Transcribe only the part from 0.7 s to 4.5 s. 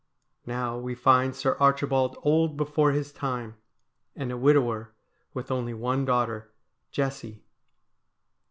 we find Sir Archibald old before his time, and a